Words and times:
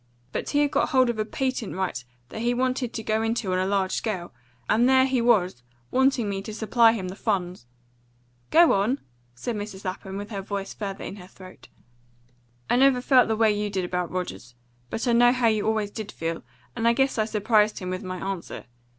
But 0.31 0.49
he 0.49 0.61
had 0.63 0.71
got 0.71 0.89
hold 0.89 1.11
of 1.11 1.19
a 1.19 1.25
patent 1.25 1.75
right 1.75 2.03
that 2.29 2.41
he 2.41 2.55
wanted 2.55 2.91
to 2.91 3.03
go 3.03 3.21
into 3.21 3.53
on 3.53 3.59
a 3.59 3.67
large 3.67 3.91
scale, 3.91 4.33
and 4.67 4.89
there 4.89 5.05
he 5.05 5.21
was 5.21 5.61
wanting 5.91 6.27
me 6.27 6.41
to 6.41 6.55
supply 6.55 6.93
him 6.93 7.09
the 7.09 7.15
funds." 7.15 7.67
"Go 8.49 8.73
on!" 8.73 8.99
said 9.35 9.55
Mrs. 9.55 9.85
Lapham, 9.85 10.17
with 10.17 10.31
her 10.31 10.41
voice 10.41 10.73
further 10.73 11.03
in 11.03 11.17
her 11.17 11.27
throat. 11.27 11.67
"I 12.67 12.77
never 12.77 12.99
felt 12.99 13.27
the 13.27 13.35
way 13.37 13.51
you 13.51 13.69
did 13.69 13.85
about 13.85 14.09
Rogers, 14.09 14.55
but 14.89 15.07
I 15.07 15.13
know 15.13 15.31
how 15.31 15.45
you 15.49 15.67
always 15.67 15.91
did 15.91 16.11
feel, 16.11 16.41
and 16.75 16.87
I 16.87 16.93
guess 16.93 17.19
I 17.19 17.25
surprised 17.25 17.77
him 17.77 17.91
with 17.91 18.01
my 18.01 18.17
answer. 18.17 18.65